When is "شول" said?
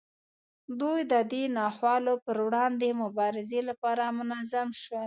4.81-4.99